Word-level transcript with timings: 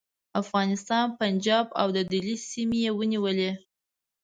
افغانستان، 0.41 1.05
پنجاب 1.19 1.67
او 1.81 1.87
د 1.95 1.97
دهلي 2.11 2.37
سیمې 2.51 2.79
یې 2.85 2.91
ونیولې. 2.99 3.51